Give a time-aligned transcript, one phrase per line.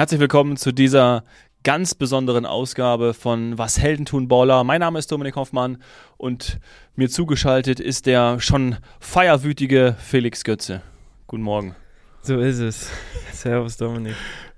[0.00, 1.24] Herzlich willkommen zu dieser
[1.62, 4.64] ganz besonderen Ausgabe von Was Helden tun Baller.
[4.64, 5.76] Mein Name ist Dominik Hoffmann
[6.16, 6.58] und
[6.96, 10.80] mir zugeschaltet ist der schon feierwütige Felix Götze.
[11.26, 11.76] Guten Morgen.
[12.22, 12.90] So ist es.
[13.34, 14.14] Servus Dominik.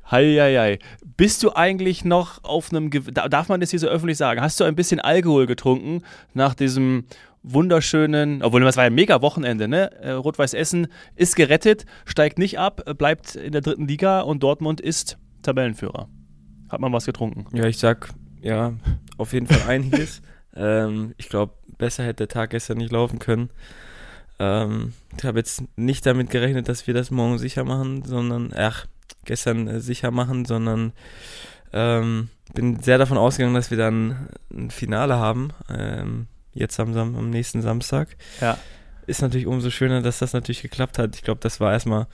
[0.09, 0.79] Heieiei.
[1.17, 4.61] Bist du eigentlich noch auf einem, Ge darf man das hier so öffentlich sagen, hast
[4.61, 6.05] du ein bisschen Alkohol getrunken
[6.35, 7.07] nach diesem
[7.43, 9.91] wunderschönen, obwohl es war ja ein mega Wochenende, ne?
[10.01, 10.87] Äh, Rot-Weiß Essen
[11.17, 16.09] ist gerettet, steigt nicht ab, bleibt in der dritten Liga und Dortmund ist Tabellenführer.
[16.69, 17.47] Hat man was getrunken?
[17.57, 18.09] Ja, ich sag,
[18.41, 18.75] ja,
[19.19, 20.23] auf jeden Fall einiges.
[20.57, 23.51] ähm, ich glaube, besser hätte der Tag gestern nicht laufen können.
[24.39, 28.87] Ähm, ich habe jetzt nicht damit gerechnet, dass wir das morgen sicher machen, sondern, ach,
[29.25, 30.93] gestern äh, sicher machen, sondern
[31.73, 35.51] ähm, bin sehr davon ausgegangen, dass wir dann ein Finale haben.
[35.71, 38.09] Ähm, jetzt am, am nächsten Samstag.
[38.41, 38.59] Ja.
[39.07, 41.17] Ist natürlich umso schöner, dass das natürlich geklappt hat.
[41.17, 42.07] Ich glaube, das war erstmal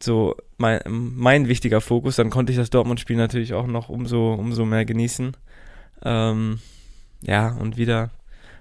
[0.00, 2.16] so mein, mein wichtiger Fokus.
[2.16, 5.36] Dann konnte ich das Dortmund-Spiel natürlich auch noch umso, umso mehr genießen.
[6.04, 6.60] Ähm,
[7.22, 8.10] ja, und wieder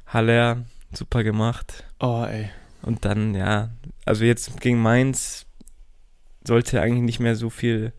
[0.07, 1.83] Haller, super gemacht.
[1.99, 2.49] Oh, ey.
[2.81, 3.69] Und dann, ja,
[4.05, 5.45] also jetzt gegen Mainz
[6.45, 7.91] sollte eigentlich nicht mehr so viel,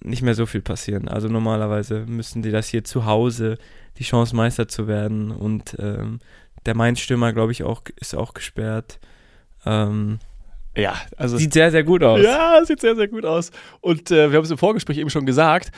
[0.00, 1.08] nicht mehr so viel passieren.
[1.08, 3.58] Also normalerweise müssten die das hier zu Hause
[3.98, 5.30] die Chance, Meister zu werden.
[5.30, 6.20] Und ähm,
[6.64, 9.00] der Mainz-Stürmer, glaube ich, auch, ist auch gesperrt.
[9.64, 10.18] Ähm,
[10.76, 11.36] ja, also.
[11.36, 12.20] Sieht sehr, sehr gut aus.
[12.22, 13.50] Ja, sieht sehr, sehr gut aus.
[13.80, 15.70] Und äh, wir haben es im Vorgespräch eben schon gesagt,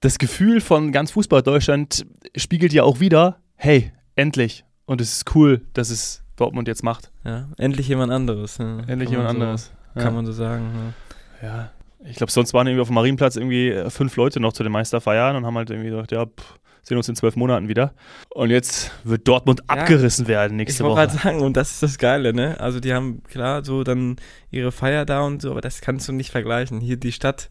[0.00, 4.64] das Gefühl von ganz Fußball-Deutschland spiegelt ja auch wieder, hey, endlich.
[4.84, 7.10] Und es ist cool, dass es Dortmund jetzt macht.
[7.24, 8.58] Ja, endlich jemand anderes.
[8.58, 8.80] Ja.
[8.86, 9.72] Endlich jemand so, anderes.
[9.94, 10.02] Ja.
[10.02, 10.94] Kann man so sagen.
[11.42, 11.48] Ja.
[11.48, 11.70] ja.
[12.04, 15.34] Ich glaube, sonst waren irgendwie auf dem Marienplatz irgendwie fünf Leute noch zu den Meisterfeiern
[15.34, 17.94] und haben halt irgendwie gedacht, ja, pff, sehen uns in zwölf Monaten wieder.
[18.30, 20.92] Und jetzt wird Dortmund ja, abgerissen werden nächste ich Woche.
[20.92, 22.60] Ich wollte gerade sagen, und das ist das Geile, ne?
[22.60, 24.16] Also die haben klar so dann
[24.50, 26.80] ihre Feier da und so, aber das kannst du nicht vergleichen.
[26.80, 27.48] Hier die Stadt,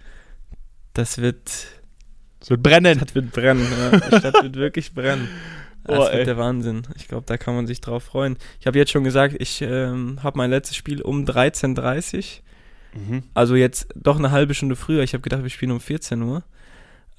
[0.94, 1.68] das wird.
[2.40, 2.94] Das wird brennen.
[2.94, 3.68] Die Stadt wird brennen.
[3.70, 4.00] Ja.
[4.00, 5.28] Die Stadt wird wirklich brennen.
[5.88, 6.82] Das oh, wird der Wahnsinn.
[6.96, 8.38] Ich glaube, da kann man sich drauf freuen.
[8.60, 12.40] Ich habe jetzt schon gesagt, ich ähm, habe mein letztes Spiel um 13.30
[12.96, 13.00] Uhr.
[13.00, 13.24] Mhm.
[13.36, 15.04] Also jetzt doch eine halbe Stunde früher.
[15.04, 16.44] Ich habe gedacht, wir spielen um 14 Uhr.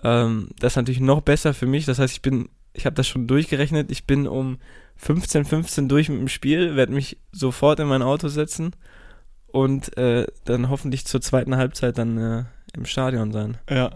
[0.03, 1.87] Ähm, das ist natürlich noch besser für mich.
[1.87, 3.91] Das heißt, ich bin, ich habe das schon durchgerechnet.
[3.91, 4.59] Ich bin um
[4.97, 8.75] 15, 15 durch mit dem Spiel, werde mich sofort in mein Auto setzen
[9.47, 13.59] und äh, dann hoffentlich zur zweiten Halbzeit dann äh, im Stadion sein.
[13.69, 13.91] Ja.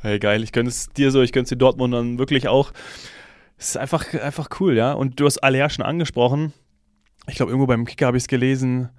[0.00, 0.42] Hey, geil.
[0.42, 2.72] Ich gönne es dir so, ich gönne es dir Dortmund dann wirklich auch.
[3.58, 4.92] Es ist einfach, einfach cool, ja.
[4.92, 6.52] Und du hast Aller schon angesprochen.
[7.28, 8.90] Ich glaube, irgendwo beim Kicker habe ich es gelesen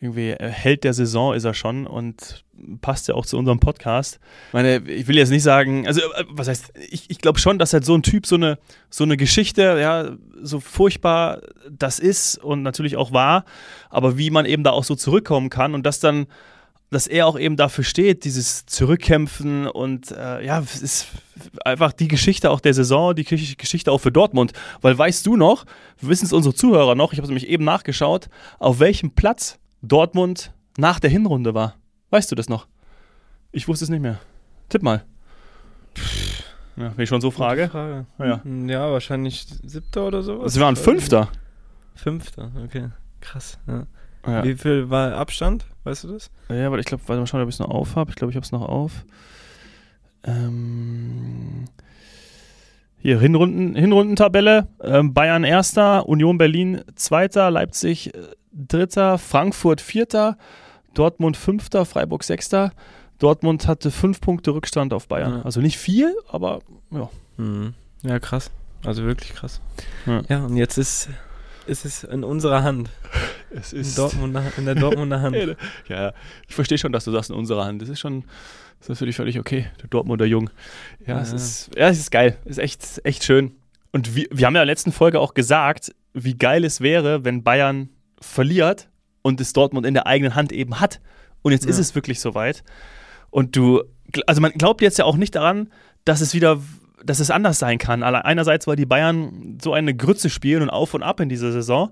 [0.00, 2.44] irgendwie äh, Held der Saison ist er schon und
[2.80, 4.20] passt ja auch zu unserem Podcast.
[4.48, 7.58] Ich meine, ich will jetzt nicht sagen, also äh, was heißt, ich, ich glaube schon,
[7.58, 8.58] dass halt so ein Typ so eine,
[8.90, 13.44] so eine Geschichte, ja, so furchtbar das ist und natürlich auch war,
[13.90, 16.26] aber wie man eben da auch so zurückkommen kann und das dann,
[16.90, 21.08] dass er auch eben dafür steht, dieses Zurückkämpfen und äh, ja, es ist
[21.64, 24.52] einfach die Geschichte auch der Saison, die Geschichte auch für Dortmund.
[24.80, 25.66] Weil weißt du noch,
[26.00, 31.00] wissen es unsere Zuhörer noch, ich habe nämlich eben nachgeschaut, auf welchem Platz Dortmund nach
[31.00, 31.76] der Hinrunde war.
[32.10, 32.66] Weißt du das noch?
[33.52, 34.18] Ich wusste es nicht mehr.
[34.68, 35.04] Tipp mal.
[36.76, 37.68] Ja, wenn ich schon so frage.
[37.68, 38.06] Frage.
[38.18, 38.42] Ja.
[38.44, 40.46] Hm, ja, wahrscheinlich siebter oder so.
[40.46, 41.28] Sie waren Fünfter.
[41.94, 42.90] Fünfter, okay.
[43.20, 43.58] Krass.
[43.66, 43.86] Ja.
[44.26, 44.44] Ja.
[44.44, 45.66] Wie viel war Abstand?
[45.84, 46.30] Weißt du das?
[46.48, 48.10] Ja, weil ich glaube, warte mal schauen, ob ich es noch auf habe.
[48.10, 49.04] Ich glaube, ich habe es noch auf.
[50.24, 51.64] Ähm,
[53.00, 54.68] hier, Hinrunden, Hinrundentabelle.
[54.82, 58.18] Ähm, Bayern erster, Union Berlin zweiter, Leipzig äh,
[58.52, 60.36] dritter, Frankfurt vierter,
[60.94, 62.72] Dortmund fünfter, Freiburg sechster.
[63.18, 65.38] Dortmund hatte fünf Punkte Rückstand auf Bayern.
[65.38, 65.42] Ja.
[65.42, 66.60] Also nicht viel, aber
[66.90, 67.08] ja.
[67.36, 67.74] Mhm.
[68.02, 68.50] Ja, krass.
[68.84, 69.60] Also wirklich krass.
[70.06, 71.08] Ja, ja und jetzt ist,
[71.66, 72.90] ist es in unserer Hand.
[73.50, 75.34] Es ist in, Dortmunder, in der Dortmunder Hand.
[75.88, 76.12] ja,
[76.46, 77.80] ich verstehe schon, dass du sagst in unserer Hand.
[77.80, 78.24] Das ist schon
[78.80, 80.50] das ist natürlich völlig okay, der Dortmunder Jung.
[81.06, 81.20] Ja, ja.
[81.20, 82.36] Es, ist, ja es ist geil.
[82.44, 83.52] Es ist echt, echt schön.
[83.92, 87.24] Und wir, wir haben ja in der letzten Folge auch gesagt, wie geil es wäre,
[87.24, 87.88] wenn Bayern
[88.20, 88.88] verliert
[89.22, 91.00] und es Dortmund in der eigenen Hand eben hat.
[91.42, 91.70] Und jetzt ja.
[91.70, 92.62] ist es wirklich soweit.
[93.30, 93.82] Und du,
[94.26, 95.70] also man glaubt jetzt ja auch nicht daran,
[96.04, 96.60] dass es wieder,
[97.04, 98.02] dass es anders sein kann.
[98.02, 101.90] Einerseits, weil die Bayern so eine Grütze spielen und auf und ab in dieser Saison.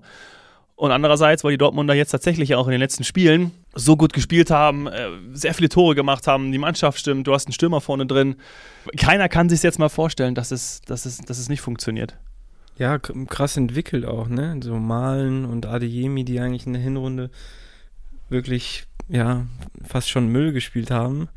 [0.75, 4.51] Und andererseits, weil die Dortmunder jetzt tatsächlich auch in den letzten Spielen so gut gespielt
[4.51, 8.05] haben, äh, sehr viele Tore gemacht haben, die Mannschaft stimmt, du hast einen Stürmer vorne
[8.05, 8.35] drin.
[8.97, 12.17] Keiner kann sich jetzt mal vorstellen, dass es, dass es, dass es nicht funktioniert.
[12.77, 14.59] Ja, krass entwickelt auch, ne?
[14.61, 17.31] So Malen und Adeyemi, die eigentlich in der Hinrunde
[18.29, 19.47] wirklich, ja,
[19.83, 21.29] fast schon Müll gespielt haben.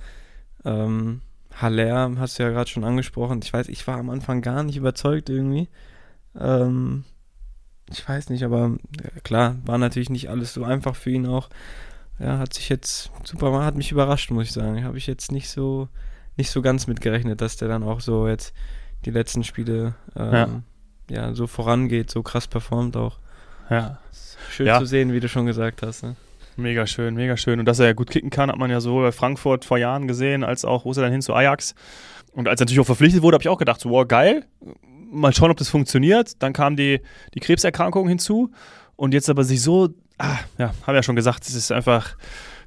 [0.64, 1.22] Ähm,
[1.54, 3.40] Haller hast du ja gerade schon angesprochen.
[3.42, 5.68] Ich weiß, ich war am Anfang gar nicht überzeugt irgendwie.
[6.38, 7.04] Ähm,
[7.90, 11.48] ich weiß nicht, aber ja, klar, war natürlich nicht alles so einfach für ihn auch.
[12.20, 14.84] Ja, hat sich jetzt super, hat mich überrascht, muss ich sagen.
[14.84, 15.88] Habe ich jetzt nicht so,
[16.36, 18.52] nicht so ganz mitgerechnet, dass der dann auch so jetzt
[19.06, 20.62] die letzten Spiele ähm,
[21.08, 21.28] ja.
[21.28, 21.34] ja.
[21.34, 23.18] so vorangeht, so krass performt auch.
[23.70, 23.98] Ja.
[24.50, 24.78] Schön ja.
[24.78, 26.02] zu sehen, wie du schon gesagt hast.
[26.02, 26.16] Ne?
[26.56, 27.58] Mega schön, mega schön.
[27.58, 30.06] Und dass er ja gut kicken kann, hat man ja sowohl bei Frankfurt vor Jahren
[30.06, 31.74] gesehen, als auch, wo ist er dann hin zu Ajax.
[32.32, 34.44] Und als er natürlich auch verpflichtet wurde, habe ich auch gedacht, so, wow, geil,
[35.10, 36.42] mal schauen, ob das funktioniert.
[36.42, 37.00] Dann kam die,
[37.34, 38.50] die Krebserkrankung hinzu.
[38.96, 39.88] Und jetzt aber sich so,
[40.20, 42.16] ah, ja, habe ja schon gesagt, das ist einfach,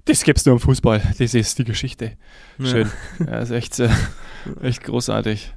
[0.05, 1.01] das gibt es nur im Fußball.
[1.17, 2.13] Das ist die Geschichte.
[2.61, 2.89] Schön.
[3.19, 3.89] Ja, ja ist echt, äh,
[4.61, 5.53] echt großartig.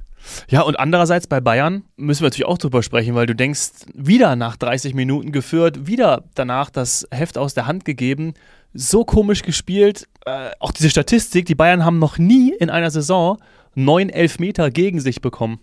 [0.49, 4.35] Ja, und andererseits bei Bayern müssen wir natürlich auch drüber sprechen, weil du denkst, wieder
[4.35, 8.33] nach 30 Minuten geführt, wieder danach das Heft aus der Hand gegeben,
[8.73, 10.07] so komisch gespielt.
[10.25, 13.37] Äh, auch diese Statistik, die Bayern haben noch nie in einer Saison
[13.75, 15.59] neun Elfmeter gegen sich bekommen.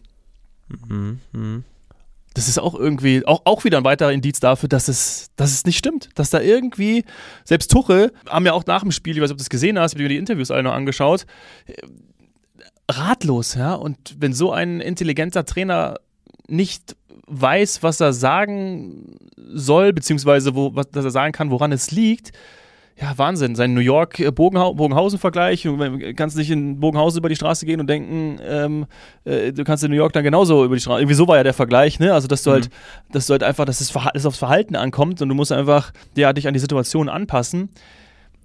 [0.68, 1.62] Mhm, mh.
[2.34, 5.64] Das ist auch irgendwie, auch, auch wieder ein weiterer Indiz dafür, dass es, dass es
[5.64, 6.08] nicht stimmt.
[6.16, 7.04] Dass da irgendwie,
[7.44, 9.78] selbst Tuchel, haben ja auch nach dem Spiel, ich weiß nicht, ob du das gesehen
[9.78, 11.26] hast, ich mir die Interviews alle noch angeschaut,
[12.90, 13.74] ratlos, ja.
[13.74, 16.00] Und wenn so ein intelligenter Trainer
[16.48, 16.96] nicht
[17.26, 22.32] weiß, was er sagen soll, beziehungsweise wo, was, dass er sagen kann, woran es liegt,
[22.96, 23.56] ja, Wahnsinn.
[23.56, 25.62] Sein New York-Bogenhausen-Vergleich.
[25.62, 28.86] Du kannst nicht in Bogenhausen über die Straße gehen und denken, ähm,
[29.24, 31.00] äh, du kannst in New York dann genauso über die Straße.
[31.00, 32.14] Irgendwie so war ja der Vergleich, ne?
[32.14, 32.54] Also, dass du mhm.
[32.54, 32.70] halt,
[33.10, 36.32] dass du halt einfach, dass es das aufs Verhalten ankommt und du musst einfach, ja,
[36.32, 37.70] dich an die Situation anpassen.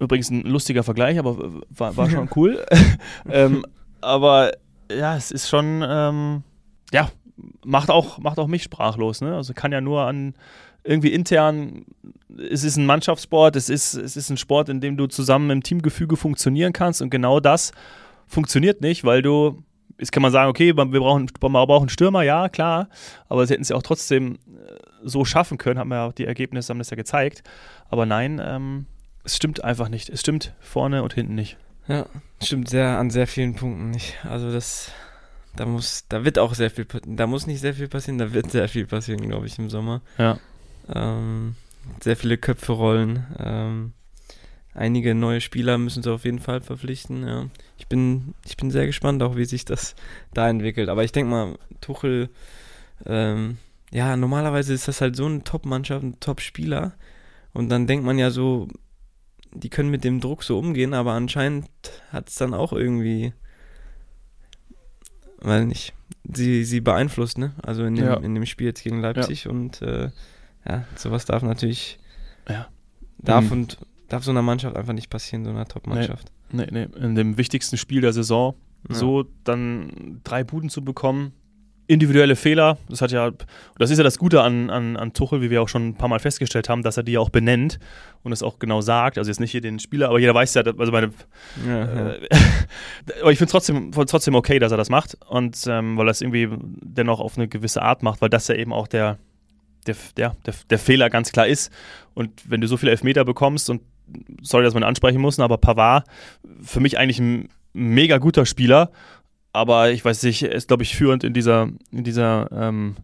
[0.00, 1.36] Übrigens ein lustiger Vergleich, aber
[1.68, 2.64] war, war schon cool.
[3.30, 3.64] ähm,
[4.00, 4.52] aber
[4.90, 6.42] ja, es ist schon, ähm,
[6.92, 7.10] ja,
[7.64, 9.20] macht auch, macht auch mich sprachlos.
[9.20, 9.36] Ne?
[9.36, 10.34] Also kann ja nur an
[10.90, 11.84] irgendwie intern,
[12.50, 15.62] es ist ein Mannschaftssport, es ist, es ist ein Sport, in dem du zusammen im
[15.62, 17.70] Teamgefüge funktionieren kannst und genau das
[18.26, 19.62] funktioniert nicht, weil du,
[19.98, 22.88] jetzt kann man sagen, okay, wir brauchen, wir brauchen Stürmer, ja, klar,
[23.28, 24.38] aber sie hätten es ja auch trotzdem äh,
[25.04, 27.44] so schaffen können, haben ja die Ergebnisse, haben das ja gezeigt,
[27.88, 28.86] aber nein, ähm,
[29.22, 31.56] es stimmt einfach nicht, es stimmt vorne und hinten nicht.
[31.86, 32.06] Ja,
[32.42, 34.16] stimmt sehr an sehr vielen Punkten nicht.
[34.24, 34.90] Also das,
[35.54, 38.50] da muss, da wird auch sehr viel, da muss nicht sehr viel passieren, da wird
[38.50, 40.00] sehr viel passieren, glaube ich, im Sommer.
[40.18, 40.38] Ja.
[40.92, 41.54] Ähm,
[42.00, 43.26] sehr viele Köpfe rollen.
[43.38, 43.92] Ähm,
[44.74, 47.26] einige neue Spieler müssen sie auf jeden Fall verpflichten.
[47.26, 47.46] Ja.
[47.78, 49.94] Ich bin, ich bin sehr gespannt, auch wie sich das
[50.34, 50.88] da entwickelt.
[50.88, 52.30] Aber ich denke mal, Tuchel,
[53.06, 53.58] ähm,
[53.90, 56.94] ja, normalerweise ist das halt so eine Top-Mannschaft, ein Top-Spieler.
[57.52, 58.68] Und dann denkt man ja so,
[59.52, 61.68] die können mit dem Druck so umgehen, aber anscheinend
[62.12, 63.32] hat es dann auch irgendwie,
[65.38, 65.92] weil nicht,
[66.32, 67.54] sie, sie beeinflusst, ne?
[67.62, 68.14] Also in dem, ja.
[68.14, 69.50] in dem Spiel jetzt gegen Leipzig ja.
[69.50, 70.10] und äh,
[70.68, 71.98] ja, sowas darf natürlich,
[72.48, 72.68] ja.
[73.18, 73.52] darf mhm.
[73.52, 73.78] und
[74.08, 76.30] darf so einer Mannschaft einfach nicht passieren, so einer Top-Mannschaft.
[76.50, 78.54] Nee, nee, nee, in dem wichtigsten Spiel der Saison
[78.88, 78.94] ja.
[78.94, 81.32] so dann drei Buden zu bekommen,
[81.90, 83.32] individuelle Fehler, das hat ja,
[83.78, 86.08] das ist ja das Gute an, an, an Tuchel, wie wir auch schon ein paar
[86.08, 87.80] Mal festgestellt haben, dass er die ja auch benennt
[88.22, 89.18] und es auch genau sagt.
[89.18, 91.10] Also jetzt nicht hier den Spieler, aber jeder weiß ja, also meine,
[91.66, 92.28] ja, äh,
[93.22, 96.12] aber ich finde es trotzdem, trotzdem okay, dass er das macht und ähm, weil er
[96.12, 99.18] es irgendwie dennoch auf eine gewisse Art macht, weil das ja eben auch der,
[99.86, 101.72] der, der, der, der Fehler ganz klar ist.
[102.14, 103.82] Und wenn du so viele Elfmeter bekommst und
[104.42, 106.06] sorry, dass man ansprechen muss, aber Pavard
[106.62, 108.90] für mich eigentlich ein mega guter Spieler
[109.52, 112.96] aber ich weiß nicht, er ist, glaube ich, führend in dieser, in dieser, ähm,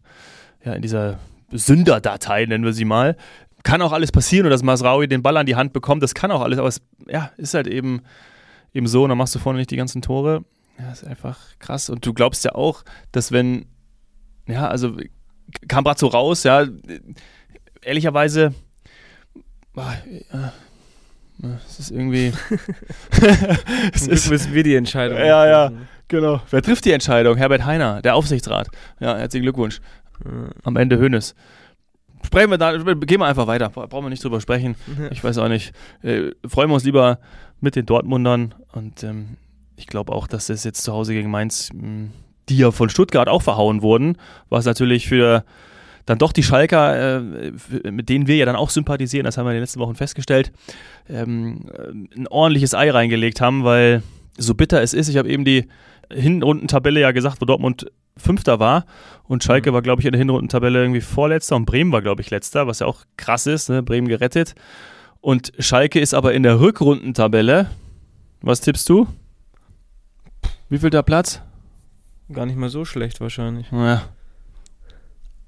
[0.63, 1.19] ja, in dieser
[1.51, 3.17] Sünderdatei, nennen wir sie mal.
[3.63, 6.31] Kann auch alles passieren und dass Masraui den Ball an die Hand bekommt, das kann
[6.31, 8.01] auch alles, aber es ja, ist halt eben,
[8.73, 10.45] eben so und dann machst du vorne nicht die ganzen Tore.
[10.79, 11.89] Ja, ist einfach krass.
[11.89, 13.65] Und du glaubst ja auch, dass wenn,
[14.47, 14.95] ja, also
[15.67, 16.65] kam gerade so raus, ja,
[17.81, 18.53] ehrlicherweise,
[19.75, 19.93] ah,
[20.31, 22.33] ja, es ist irgendwie.
[23.93, 25.17] es ist, müssen wir die Entscheidung.
[25.17, 25.71] Ja, ja.
[26.07, 26.41] Genau.
[26.49, 27.35] Wer trifft die Entscheidung?
[27.35, 28.69] Herbert Heiner, der Aufsichtsrat.
[28.99, 29.81] Ja, herzlichen Glückwunsch.
[30.63, 31.35] Am Ende Hönes.
[32.25, 33.69] Sprechen wir da, gehen wir einfach weiter.
[33.69, 34.75] Brauchen wir nicht drüber sprechen.
[35.11, 35.73] Ich weiß auch nicht.
[36.01, 37.19] Äh, freuen wir uns lieber
[37.59, 38.55] mit den Dortmundern.
[38.71, 39.37] Und ähm,
[39.75, 42.09] ich glaube auch, dass es jetzt zu Hause gegen Mainz, mh,
[42.49, 44.17] die ja von Stuttgart auch verhauen wurden,
[44.49, 45.43] was natürlich für
[46.05, 49.51] dann doch die Schalker, äh, mit denen wir ja dann auch sympathisieren, das haben wir
[49.51, 50.53] in den letzten Wochen festgestellt,
[51.09, 51.65] ähm,
[52.15, 54.01] ein ordentliches Ei reingelegt haben, weil
[54.37, 55.67] so bitter es ist, ich habe eben die
[56.09, 58.85] Hinrundentabelle ja gesagt, wo Dortmund Fünfter war
[59.27, 59.75] und Schalke mhm.
[59.75, 62.79] war, glaube ich, in der Hinrundentabelle irgendwie Vorletzter und Bremen war, glaube ich, Letzter, was
[62.79, 63.83] ja auch krass ist, ne?
[63.83, 64.55] Bremen gerettet.
[65.21, 67.69] Und Schalke ist aber in der Rückrundentabelle,
[68.41, 69.07] was tippst du?
[70.69, 71.41] Wie viel da Platz?
[72.31, 73.71] Gar nicht mal so schlecht wahrscheinlich.
[73.71, 74.03] Ja.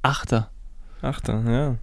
[0.02, 0.50] Achter.
[1.02, 1.76] Achter, ja.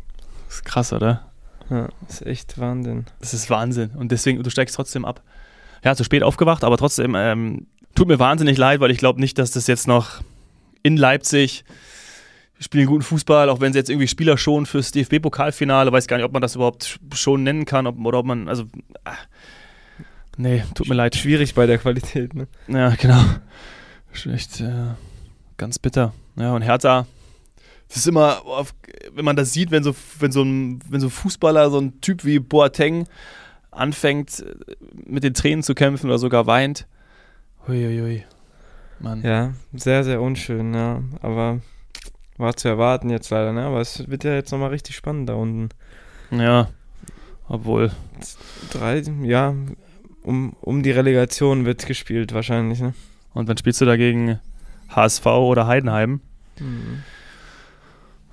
[0.46, 1.30] Das ist krass, oder?
[1.68, 3.06] Ja, ist echt Wahnsinn.
[3.20, 3.90] Das ist Wahnsinn.
[3.90, 5.22] Und deswegen, du steigst trotzdem ab.
[5.84, 9.38] Ja, zu spät aufgewacht, aber trotzdem, ähm, Tut mir wahnsinnig leid, weil ich glaube nicht,
[9.38, 10.20] dass das jetzt noch
[10.82, 11.64] in Leipzig
[12.60, 16.26] spielen guten Fußball, auch wenn sie jetzt irgendwie Spieler schon fürs DFB-Pokalfinale, weiß gar nicht,
[16.26, 18.64] ob man das überhaupt schon nennen kann, ob, oder ob man, also.
[19.04, 19.26] Ach.
[20.36, 21.16] Nee, tut mir leid.
[21.16, 22.46] Schwierig bei der Qualität, ne?
[22.68, 23.22] Ja, genau.
[24.25, 24.94] Echt äh,
[25.56, 26.14] ganz bitter.
[26.37, 27.06] Ja, und Hertha,
[27.88, 28.42] das ist immer,
[29.14, 32.25] wenn man das sieht, wenn so, wenn so ein, wenn so Fußballer, so ein Typ
[32.25, 33.06] wie Boateng
[33.70, 34.44] anfängt,
[35.04, 36.87] mit den Tränen zu kämpfen oder sogar weint.
[37.66, 38.25] Huiuiui.
[38.99, 39.23] Mann.
[39.23, 41.02] Ja, sehr, sehr unschön, ja.
[41.20, 41.61] Aber
[42.38, 43.64] war zu erwarten jetzt leider, ne?
[43.64, 45.68] Aber es wird ja jetzt nochmal richtig spannend da unten.
[46.30, 46.68] Ja.
[47.49, 47.92] Obwohl.
[48.70, 49.54] Drei, ja,
[50.23, 52.94] um, um die Relegation wird gespielt wahrscheinlich, ne?
[53.37, 54.40] Und wann spielst du dagegen
[54.88, 56.23] HSV oder Heidenheim?
[56.59, 57.02] Mhm.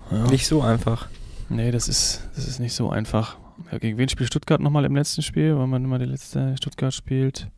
[0.10, 0.28] Ja.
[0.28, 1.10] Nicht so einfach.
[1.50, 3.36] Nee, das ist, das ist nicht so einfach.
[3.70, 5.58] Ja, gegen wen spielt Stuttgart nochmal im letzten Spiel?
[5.58, 7.50] Weil man immer die letzte Stuttgart spielt.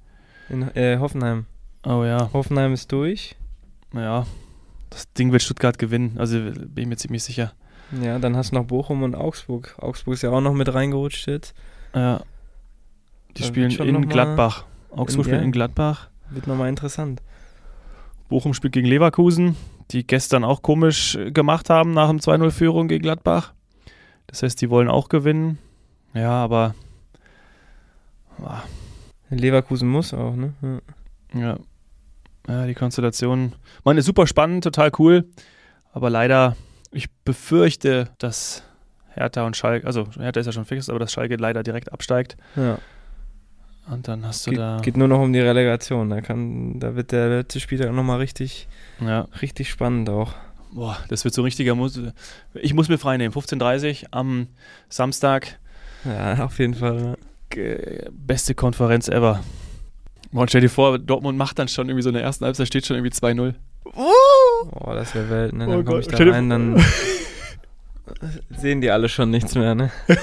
[0.50, 1.46] In äh, Hoffenheim.
[1.86, 2.32] Oh ja.
[2.34, 3.36] Hoffenheim ist durch.
[3.94, 4.26] Ja,
[4.90, 6.16] das Ding wird Stuttgart gewinnen.
[6.18, 7.54] Also bin ich mir ziemlich sicher.
[8.02, 9.76] Ja, dann hast du noch Bochum und Augsburg.
[9.78, 11.54] Augsburg ist ja auch noch mit reingerutscht jetzt.
[11.94, 12.24] Ja.
[13.38, 14.66] Die das spielen in Gladbach.
[14.90, 16.10] Augsburg in, spielt ja, in Gladbach.
[16.32, 17.22] Wird nochmal interessant.
[18.30, 19.56] Bochum spielt gegen Leverkusen,
[19.92, 23.54] die gestern auch komisch gemacht haben nach dem 2-0-Führung gegen Gladbach.
[24.28, 25.60] Das heißt, die wollen auch gewinnen.
[26.14, 26.76] Ja, aber.
[28.44, 28.64] Ah.
[29.30, 30.54] Leverkusen muss auch, ne?
[31.34, 31.40] Ja.
[31.40, 31.58] ja.
[32.48, 32.66] ja.
[32.66, 33.54] die Konstellation.
[33.84, 35.26] Man ist super spannend, total cool.
[35.94, 36.56] Aber leider,
[36.92, 38.64] ich befürchte, dass
[39.10, 42.38] Hertha und Schalke, also Hertha ist ja schon fix, aber dass Schalke leider direkt absteigt.
[42.56, 42.80] Ja.
[43.90, 44.80] Und dann hast du geht, da.
[44.82, 46.10] Geht nur noch um die Relegation.
[46.10, 48.68] Da, kann, da wird der letzte Spieltag nochmal richtig,
[49.00, 49.28] ja.
[49.42, 50.34] richtig spannend auch.
[50.72, 51.76] Boah, das wird so ein richtiger.
[51.76, 52.00] Muss
[52.56, 53.34] ich muss mir frei nehmen.
[53.34, 54.48] 15.30 Uhr am
[54.90, 55.60] Samstag.
[56.04, 57.18] Ja, auf jeden Fall.
[58.12, 59.42] Beste Konferenz ever.
[60.32, 62.86] Und stell dir vor, Dortmund macht dann schon irgendwie so in der ersten Halbzeit steht
[62.86, 63.54] schon irgendwie 2-0.
[63.86, 65.68] Oh, das wäre Welt, ne?
[65.68, 66.84] Dann oh komme ich da rein, dann
[68.50, 69.92] sehen die alle schon nichts mehr, ne?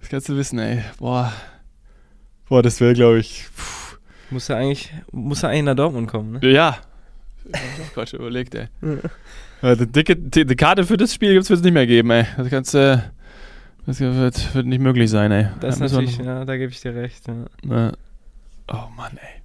[0.00, 0.82] das kannst du wissen, ey.
[0.98, 1.32] Boah.
[2.48, 3.44] Boah, das wäre, glaube ich.
[3.44, 3.98] Pff.
[4.30, 6.40] Muss er eigentlich, muss er eigentlich nach Dortmund kommen, ne?
[6.50, 6.78] Ja.
[7.46, 8.68] Ich hab ich auch gerade schon überlegt, ey.
[9.62, 12.26] ja, die, dicke, die, die, Karte für das Spiel wird es nicht mehr geben, ey.
[12.36, 15.48] Das kannst Das wird, wird nicht möglich sein, ey.
[15.60, 17.34] Das ist natürlich, ja, da gebe ich dir recht, ja.
[17.68, 17.92] ja.
[18.68, 19.42] Oh Mann, ey.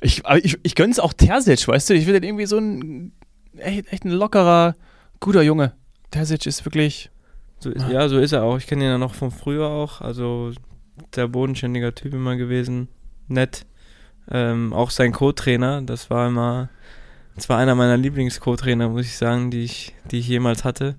[0.00, 1.94] Ich, ich, ich gönne es auch Terzic, weißt du?
[1.94, 3.12] Ich will den irgendwie so ein
[3.58, 4.74] echt, echt ein lockerer,
[5.18, 5.74] guter Junge.
[6.10, 7.10] Terzic ist wirklich
[7.60, 8.56] so ist, ja, so ist er auch.
[8.56, 10.00] Ich kenne ihn ja noch von früher auch.
[10.00, 10.52] Also
[11.14, 12.88] sehr bodenständiger Typ immer gewesen.
[13.28, 13.66] Nett.
[14.30, 16.68] Ähm, auch sein Co-Trainer, das war immer,
[17.34, 20.94] das war einer meiner Lieblings-Co-Trainer, muss ich sagen, die ich, die ich jemals hatte.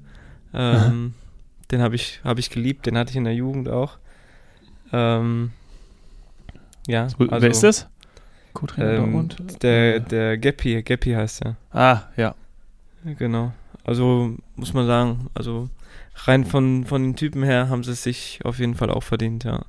[0.54, 1.14] Ähm,
[1.72, 3.98] den habe ich, hab ich geliebt, den hatte ich in der Jugend auch.
[4.92, 5.52] Ähm,
[6.88, 7.04] ja.
[7.04, 7.88] Also, Wer ist das?
[8.54, 9.64] Co-Trainer ähm, Dortmund?
[9.64, 11.56] Der, der Geppi, Geppi heißt er.
[11.72, 12.36] Ah, ja.
[13.18, 13.54] Genau.
[13.84, 15.70] Also muss man sagen, also
[16.16, 19.44] rein von, von den Typen her haben sie es sich auf jeden Fall auch verdient,
[19.44, 19.66] ja.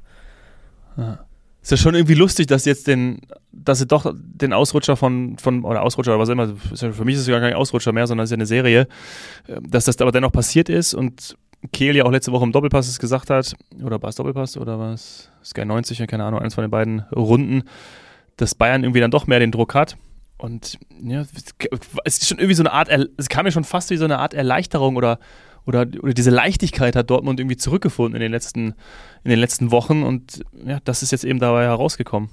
[0.96, 1.24] ja.
[1.62, 3.20] Ist ja schon irgendwie lustig, dass jetzt den,
[3.52, 7.20] dass sie doch den Ausrutscher von, von oder Ausrutscher oder was immer, für mich ist
[7.20, 8.88] es gar kein Ausrutscher mehr, sondern es ist ja eine Serie,
[9.48, 11.36] ähm, dass das aber dennoch passiert ist und
[11.72, 14.80] Kehl ja auch letzte Woche im Doppelpass es gesagt hat, oder war es Doppelpass oder
[14.80, 17.62] war es Sky 90, keine Ahnung, eines von den beiden Runden,
[18.36, 19.96] dass Bayern irgendwie dann doch mehr den Druck hat.
[20.38, 21.24] Und ja,
[22.04, 24.18] es ist schon irgendwie so eine Art, es kam mir schon fast wie so eine
[24.18, 25.20] Art Erleichterung oder
[25.66, 28.74] oder, oder diese Leichtigkeit hat Dortmund irgendwie zurückgefunden in den letzten,
[29.24, 32.30] in den letzten Wochen und ja, das ist jetzt eben dabei herausgekommen.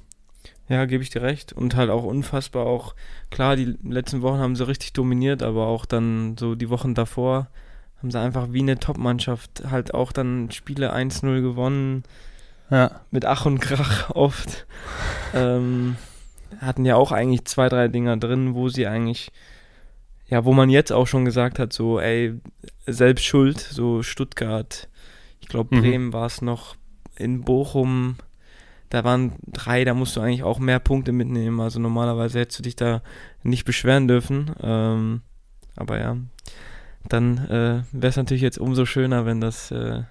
[0.67, 1.51] Ja, gebe ich dir recht.
[1.51, 2.93] Und halt auch unfassbar auch,
[3.31, 7.47] klar, die letzten Wochen haben sie richtig dominiert, aber auch dann so die Wochen davor
[7.97, 12.03] haben sie einfach wie eine Top-Mannschaft halt auch dann Spiele 1-0 gewonnen.
[12.69, 13.01] Ja.
[13.09, 14.67] Mit Ach und Krach oft.
[15.33, 15.97] ähm,
[16.61, 19.31] hatten ja auch eigentlich zwei, drei Dinger drin, wo sie eigentlich
[20.29, 22.35] ja, wo man jetzt auch schon gesagt hat, so, ey,
[22.85, 24.87] selbst schuld, so Stuttgart,
[25.41, 25.81] ich glaube mhm.
[25.81, 26.13] Bremen mhm.
[26.13, 26.75] war es noch,
[27.15, 28.15] in Bochum,
[28.89, 32.63] da waren drei, da musst du eigentlich auch mehr Punkte mitnehmen, also normalerweise hättest du
[32.63, 33.01] dich da
[33.43, 35.21] nicht beschweren dürfen, ähm,
[35.75, 36.17] aber ja,
[37.07, 40.03] dann äh, wäre es natürlich jetzt umso schöner, wenn das, äh,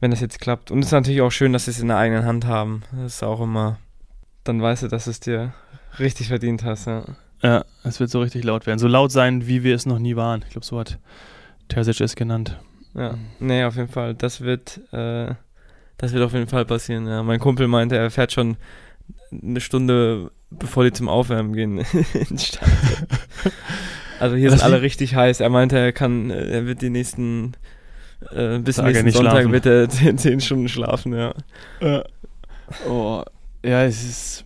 [0.00, 0.70] wenn das jetzt klappt.
[0.70, 2.82] Und es ist natürlich auch schön, dass sie es in der eigenen Hand haben.
[2.92, 3.78] Das ist auch immer,
[4.42, 5.54] dann weißt du, dass es dir
[5.98, 7.04] richtig verdient hast, ja.
[7.44, 8.78] Ja, es wird so richtig laut werden.
[8.78, 10.42] So laut sein, wie wir es noch nie waren.
[10.46, 10.98] Ich glaube, so hat
[11.68, 12.58] Terzic es genannt.
[12.94, 14.14] Ja, nee, auf jeden Fall.
[14.14, 15.34] Das wird, äh,
[15.98, 17.06] das wird auf jeden Fall passieren.
[17.06, 17.22] Ja.
[17.22, 18.56] Mein Kumpel meinte, er fährt schon
[19.30, 21.78] eine Stunde, bevor die zum Aufwärmen gehen,
[22.14, 22.72] ins Stadion.
[24.20, 25.40] Also hier sind alle richtig heiß.
[25.40, 27.52] Er meinte, er kann, er wird die nächsten,
[28.30, 29.52] äh, bis Tage nächsten Sonntag schlafen.
[29.52, 31.34] wird er zehn, zehn Stunden schlafen, ja.
[31.80, 32.04] ja.
[32.88, 33.22] Oh,
[33.64, 34.44] ja, es ist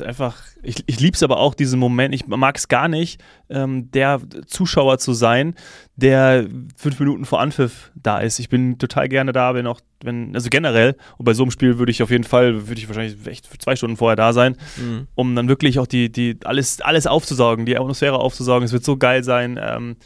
[0.00, 2.14] ist einfach, ich, ich liebe es aber auch, diesen Moment.
[2.14, 5.54] Ich mag es gar nicht, ähm, der Zuschauer zu sein,
[5.96, 8.38] der fünf Minuten vor Anpfiff da ist.
[8.38, 11.78] Ich bin total gerne da, wenn auch, wenn, also generell, und bei so einem Spiel
[11.78, 15.08] würde ich auf jeden Fall, würde ich wahrscheinlich echt zwei Stunden vorher da sein, mhm.
[15.14, 18.64] um dann wirklich auch die, die, alles, alles aufzusaugen, die Atmosphäre aufzusaugen.
[18.64, 19.58] Es wird so geil sein.
[19.60, 19.96] Ähm,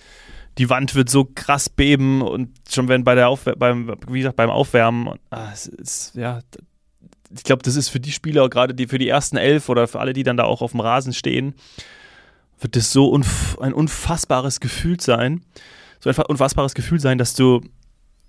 [0.58, 4.36] die Wand wird so krass beben und schon wenn bei der Aufwär beim, wie gesagt,
[4.36, 6.40] beim Aufwärmen, ah, es ist, ja,
[7.34, 10.00] ich glaube, das ist für die Spieler, gerade die für die ersten elf oder für
[10.00, 11.54] alle, die dann da auch auf dem Rasen stehen,
[12.60, 15.42] wird das so unf ein unfassbares Gefühl sein.
[16.00, 17.60] So ein unfassbares Gefühl sein, dass du,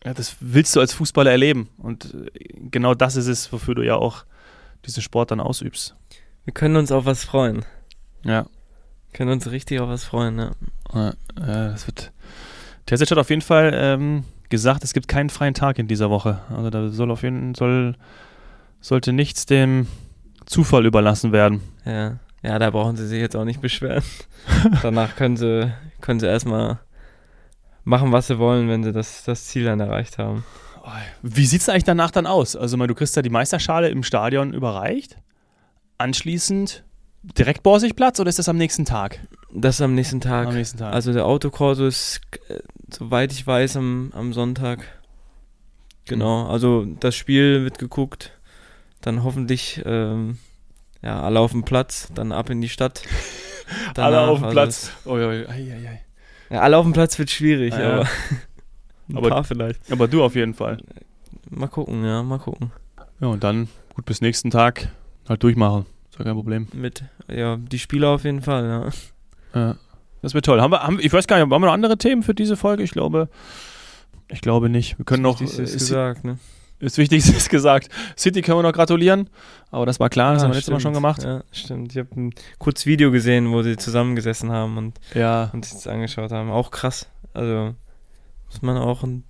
[0.04, 1.70] ja, das willst du als Fußballer erleben.
[1.78, 2.30] Und äh,
[2.70, 4.26] genau das ist es, wofür du ja auch
[4.86, 5.96] diesen Sport dann ausübst.
[6.46, 7.66] Wir können uns auf was freuen.
[8.24, 8.44] Ja.
[8.44, 10.52] Wir können uns richtig auf was freuen, ja.
[10.94, 12.12] ja das wird.
[12.86, 16.42] Terzic hat auf jeden Fall ähm, gesagt, es gibt keinen freien Tag in dieser Woche.
[16.50, 17.96] Also da soll auf jeden Fall
[18.84, 19.88] sollte nichts dem
[20.46, 21.62] Zufall überlassen werden.
[21.86, 24.04] Ja, ja, da brauchen sie sich jetzt auch nicht beschweren.
[24.84, 26.80] Danach können sie, können sie erstmal
[27.86, 30.44] machen, was sie wollen, wenn sie das, das Ziel dann erreicht haben.
[31.22, 32.58] Wie sieht es eigentlich danach dann aus?
[32.58, 35.18] Also, du kriegst ja die Meisterschale im Stadion überreicht.
[35.98, 36.84] Anschließend
[37.22, 39.22] direkt Borsigplatz oder ist das am nächsten Tag?
[39.54, 40.48] Das ist am nächsten Tag.
[40.48, 40.94] Am nächsten Tag.
[40.94, 42.60] Also der Autokorso ist, äh,
[42.92, 44.86] soweit ich weiß, am, am Sonntag.
[46.04, 48.34] Genau, also das Spiel wird geguckt
[49.04, 50.38] dann hoffentlich ähm,
[51.02, 53.04] ja, alle auf dem Platz, dann ab in die Stadt.
[53.94, 54.92] Danach, alle auf dem also Platz.
[55.06, 55.92] Oh, ja, ja, ja.
[56.50, 58.02] ja, alle auf dem Platz wird schwierig, ah, aber
[59.10, 59.92] ein aber, paar vielleicht.
[59.92, 60.78] Aber du auf jeden Fall.
[61.50, 62.72] Mal gucken, ja, mal gucken.
[63.20, 64.90] Ja, und dann gut bis nächsten Tag
[65.28, 65.86] halt durchmachen.
[66.10, 66.68] Ist ja kein Problem.
[66.74, 69.60] Mit, ja, die Spieler auf jeden Fall, ja.
[69.60, 69.76] Ja,
[70.22, 70.62] das wird toll.
[70.62, 72.84] Haben wir, haben, ich weiß gar nicht, haben wir noch andere Themen für diese Folge?
[72.84, 73.30] Ich glaube,
[74.30, 74.98] ich glaube nicht.
[74.98, 75.42] Wir können noch.
[75.42, 76.38] Ist gesagt, ne?
[76.84, 77.90] Das Wichtigste ist gesagt.
[78.18, 79.30] City können wir noch gratulieren,
[79.72, 81.24] aber das war klar, das ja, haben wir letztes Mal schon gemacht.
[81.24, 81.92] Ja, stimmt.
[81.94, 85.50] Ich habe ein kurzes Video gesehen, wo sie zusammengesessen haben und, ja.
[85.54, 86.52] und sich das angeschaut haben.
[86.52, 87.08] Auch krass.
[87.34, 87.74] Also
[88.48, 89.24] muss man auch ein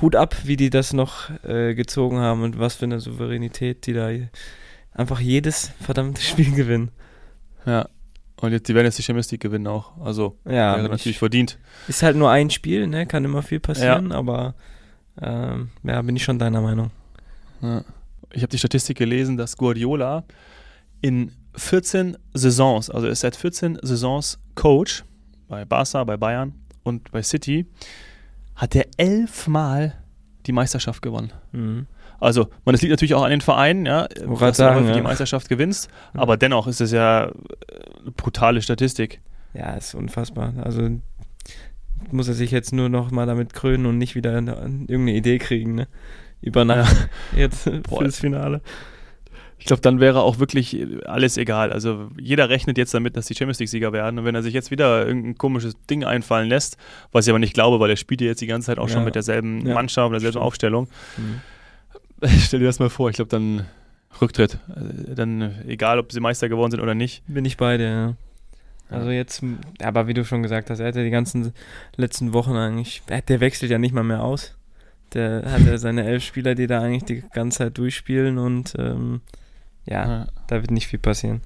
[0.00, 3.92] Hut ab, wie die das noch äh, gezogen haben und was für eine Souveränität, die
[3.92, 4.10] da
[4.92, 6.90] einfach jedes verdammte Spiel gewinnen.
[7.66, 7.88] Ja.
[8.40, 9.98] Und jetzt, die werden jetzt die Champions League gewinnen auch.
[9.98, 11.58] Also ja, wäre natürlich verdient.
[11.88, 13.06] Ist halt nur ein Spiel, ne?
[13.06, 14.16] Kann immer viel passieren, ja.
[14.16, 14.54] aber
[15.22, 16.90] ähm, ja, bin ich schon deiner Meinung.
[17.62, 17.84] Ja.
[18.32, 20.24] Ich habe die Statistik gelesen, dass Guardiola
[21.00, 25.04] in 14 Saisons, also er ist seit 14 Saisons Coach
[25.48, 26.54] bei Barca, bei Bayern
[26.84, 27.66] und bei City,
[28.54, 29.94] hat er elfmal
[30.46, 31.32] die Meisterschaft gewonnen.
[31.52, 31.86] Mhm.
[32.20, 34.94] Also, man, das liegt natürlich auch an den Vereinen, ja, dass sagen, du ja.
[34.94, 37.32] die Meisterschaft gewinnst, aber dennoch ist es ja
[38.00, 39.22] eine brutale Statistik.
[39.54, 40.52] Ja, ist unfassbar.
[40.62, 41.00] Also
[42.10, 45.38] muss er sich jetzt nur noch mal damit krönen und nicht wieder eine, irgendeine Idee
[45.38, 45.88] kriegen, ne?
[46.42, 47.38] Über Nacht ja.
[47.40, 48.00] jetzt Boah.
[48.00, 48.62] fürs Finale.
[49.58, 51.70] Ich glaube, dann wäre auch wirklich alles egal.
[51.70, 54.18] Also jeder rechnet jetzt damit, dass die Champions League-Sieger werden.
[54.18, 56.78] Und wenn er sich jetzt wieder irgendein komisches Ding einfallen lässt,
[57.12, 58.94] was ich aber nicht glaube, weil er spielt ja jetzt die ganze Zeit auch ja.
[58.94, 59.74] schon mit derselben ja.
[59.74, 60.46] Mannschaft, mit derselben Stimmt.
[60.46, 60.88] Aufstellung.
[61.18, 62.28] Mhm.
[62.40, 63.66] Stell dir das mal vor, ich glaube, dann
[64.20, 64.58] Rücktritt.
[64.68, 67.22] Äh, dann egal, ob sie Meister geworden sind oder nicht.
[67.26, 68.16] Bin ich beide, ja.
[68.90, 69.42] Also jetzt,
[69.82, 71.52] aber wie du schon gesagt hast, er hat ja die ganzen
[71.96, 74.56] letzten Wochen eigentlich, der wechselt ja nicht mal mehr aus.
[75.14, 79.20] Der hat ja seine elf Spieler, die da eigentlich die ganze Zeit durchspielen und ähm,
[79.86, 81.40] ja, ja, da wird nicht viel passieren.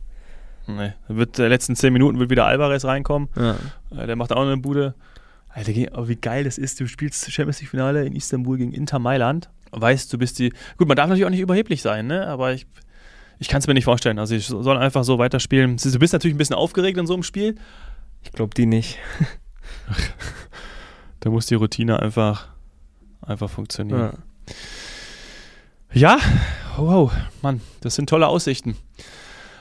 [0.66, 3.28] Nee, wird der letzten zehn Minuten wird wieder Alvarez reinkommen.
[3.36, 3.56] Ja.
[3.96, 4.94] Äh, der macht auch eine Bude.
[5.48, 9.50] Alter, wie geil das ist, du spielst Champions League Finale in Istanbul gegen Inter Mailand.
[9.70, 10.52] Weißt, du bist die.
[10.78, 12.26] Gut, man darf natürlich auch nicht überheblich sein, ne?
[12.26, 12.66] Aber ich
[13.38, 14.18] ich kann es mir nicht vorstellen.
[14.18, 15.76] Also ich soll einfach so weiterspielen.
[15.76, 17.56] Du bist natürlich ein bisschen aufgeregt in so einem Spiel.
[18.22, 18.98] Ich glaube die nicht.
[21.20, 22.48] da muss die Routine einfach,
[23.22, 24.22] einfach funktionieren.
[25.92, 26.16] Ja.
[26.16, 26.18] ja,
[26.76, 28.76] wow, Mann, das sind tolle Aussichten.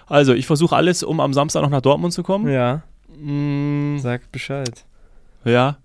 [0.07, 2.51] Also, ich versuche alles, um am Samstag noch nach Dortmund zu kommen.
[2.51, 2.83] Ja.
[3.17, 3.97] Mm.
[3.99, 4.86] Sag Bescheid.
[5.45, 5.77] Ja.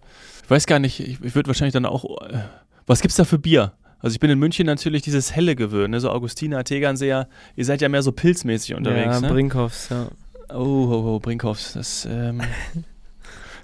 [0.43, 2.05] Ich weiß gar nicht, ich, ich würde wahrscheinlich dann auch.
[2.23, 2.41] Äh,
[2.87, 3.73] was gibt's da für Bier?
[4.01, 6.01] Also ich bin in München natürlich dieses helle gewöhnt, ne?
[6.01, 7.29] so Augustiner, Tegernseer.
[7.57, 9.15] Ihr seid ja mehr so pilzmäßig unterwegs.
[9.15, 9.29] Ja, ne?
[9.29, 10.09] Brinkhoffs, ja.
[10.51, 12.07] Oh, oh, oh Brinkhoffs, das.
[12.11, 12.41] Ähm,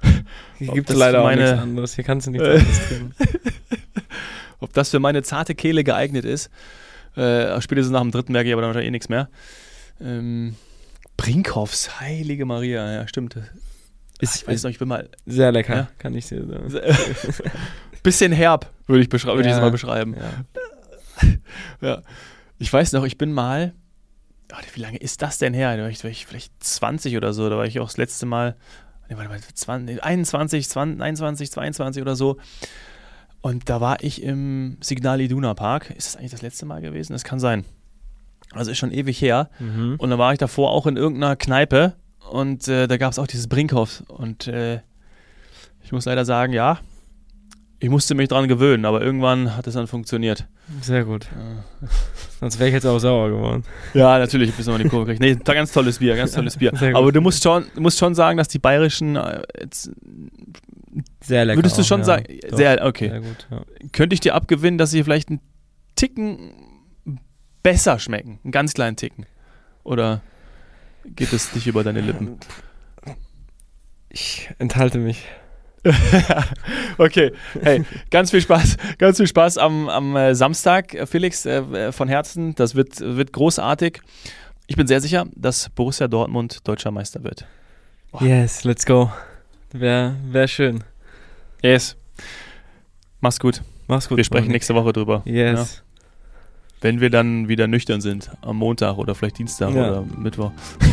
[0.59, 1.95] Hier gibt es leider meine, auch nichts anderes.
[1.95, 3.15] Hier kannst du nichts anderes trinken.
[4.61, 6.51] Ob das für meine zarte Kehle geeignet ist,
[7.17, 9.29] äh, spätestens nach dem dritten merke ich aber dann wahrscheinlich eh nichts mehr.
[10.01, 10.57] Ähm,
[11.17, 13.37] Brinkhoffs, heilige Maria, ja, stimmt.
[14.21, 15.09] Ist, Ach, ich weiß noch, ich bin mal.
[15.27, 15.89] Sehr lecker, ja?
[15.99, 16.73] kann ich dir sagen.
[18.03, 20.15] Bisschen herb, würde ich, beschrei ja, würd ich das mal beschreiben.
[20.15, 21.39] Ja.
[21.89, 22.03] ja.
[22.59, 23.75] Ich weiß noch, ich bin mal.
[24.53, 25.77] Oh, wie lange ist das denn her?
[25.77, 27.49] Da war ich, war ich vielleicht 20 oder so.
[27.49, 28.57] Da war ich auch das letzte Mal.
[29.09, 32.37] Nee, warte mal, 20, 21, 20, 21, 22 oder so.
[33.41, 35.91] Und da war ich im Signal Iduna Park.
[35.91, 37.13] Ist das eigentlich das letzte Mal gewesen?
[37.13, 37.65] Das kann sein.
[38.53, 39.51] Also ist schon ewig her.
[39.59, 39.97] Mhm.
[39.99, 41.95] Und da war ich davor auch in irgendeiner Kneipe
[42.31, 44.03] und äh, da gab es auch dieses Brinkhoff.
[44.09, 44.81] Und äh,
[45.83, 46.79] ich muss leider sagen, ja,
[47.85, 50.47] ich musste mich dran gewöhnen, aber irgendwann hat es dann funktioniert.
[50.81, 51.27] Sehr gut.
[51.27, 51.89] Ja.
[52.41, 53.63] Sonst wäre ich jetzt auch sauer geworden.
[53.93, 55.21] Ja, natürlich, bis man die Kurve kriegt.
[55.21, 56.73] Nee, ganz tolles Bier, ganz tolles Bier.
[56.95, 59.91] Aber du musst schon, musst schon sagen, dass die bayerischen äh, jetzt,
[61.23, 61.59] sehr lecker.
[61.59, 63.11] Würdest du schon ja, sagen, doch, sehr, okay.
[63.11, 63.63] Sehr gut, ja.
[63.93, 65.41] Könnte ich dir abgewinnen, dass sie vielleicht einen
[65.95, 66.55] Ticken
[67.63, 68.39] besser schmecken?
[68.45, 69.27] Einen ganz kleinen Ticken?
[69.83, 70.23] Oder
[71.05, 72.39] geht es nicht über deine Lippen?
[74.09, 75.27] Ich enthalte mich.
[76.99, 81.93] okay, hey, ganz viel Spaß, ganz viel Spaß am, am äh, Samstag, äh, Felix, äh,
[81.93, 82.55] von Herzen.
[82.55, 84.01] Das wird, wird großartig.
[84.67, 87.47] Ich bin sehr sicher, dass Borussia Dortmund deutscher Meister wird.
[88.13, 88.23] Boah.
[88.23, 89.13] Yes, let's go.
[89.73, 90.85] Wäre wär schön.
[91.63, 91.97] Yes.
[93.21, 93.63] Mach's gut.
[93.87, 94.17] Mach's gut.
[94.17, 95.23] Wir sprechen nächste Woche drüber.
[95.25, 95.77] Yes.
[95.77, 95.85] Ja?
[96.81, 99.91] Wenn wir dann wieder nüchtern sind, am Montag oder vielleicht Dienstag ja.
[99.91, 100.53] oder Mittwoch.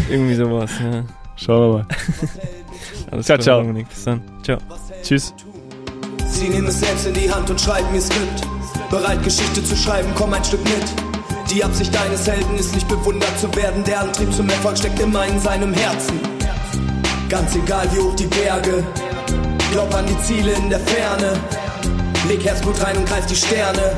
[0.09, 1.03] Irgendwie sowas, ja.
[1.35, 1.87] Schauen wir mal.
[3.11, 3.61] Alles ciao, ciao.
[3.61, 3.89] Dominik.
[3.89, 4.21] Bis dann.
[4.43, 4.57] Ciao.
[5.03, 5.33] Tschüss.
[6.27, 8.47] Sie nehmen es selbst in die Hand und schreiben ihr Skript.
[8.89, 11.51] Bereit, Geschichte zu schreiben, komm ein Stück mit.
[11.51, 13.83] Die Absicht deines Helden ist nicht bewundert zu werden.
[13.83, 16.19] Der Antrieb zum Erfolg steckt immer in seinem Herzen.
[17.27, 18.83] Ganz egal wie hoch die Berge.
[19.71, 21.33] Glaub an die Ziele in der Ferne.
[22.27, 23.97] Leg Herzblut rein und greif die Sterne.